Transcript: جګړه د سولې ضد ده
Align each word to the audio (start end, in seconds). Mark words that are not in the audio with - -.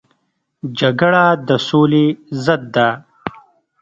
جګړه 0.79 1.25
د 1.47 1.49
سولې 1.67 2.05
ضد 2.43 2.61
ده 2.75 2.87